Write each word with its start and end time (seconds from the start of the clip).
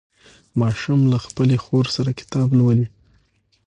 ماشوم 0.59 1.01
له 1.11 1.17
خپلې 1.25 1.57
خور 1.63 1.85
سره 1.95 2.11
کتاب 2.19 2.47
لولي 2.59 2.87